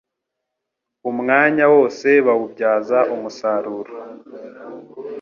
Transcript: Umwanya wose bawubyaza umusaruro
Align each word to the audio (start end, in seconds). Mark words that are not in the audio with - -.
Umwanya 1.09 1.65
wose 1.75 2.07
bawubyaza 2.25 2.99
umusaruro 3.15 3.93